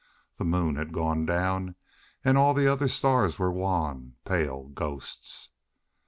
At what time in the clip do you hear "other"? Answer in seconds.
2.67-2.87